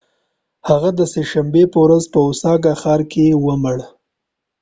[0.69, 3.77] هغه د سه شنبې په ورځ په اوساکا ښار کې ومړ